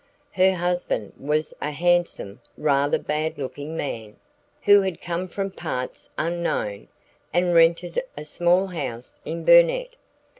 [0.31, 4.15] Her husband was a handsome, rather bad looking man,
[4.63, 6.87] who had come from parts unknown,
[7.31, 9.93] and rented a small house in Burnet.